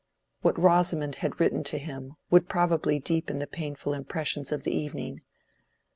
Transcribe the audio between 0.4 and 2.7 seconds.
What Rosamond had written to him would